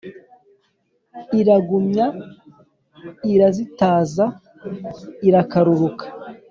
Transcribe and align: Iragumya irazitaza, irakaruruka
Iragumya 1.39 2.05
irazitaza, 3.33 4.25
irakaruruka 5.27 6.05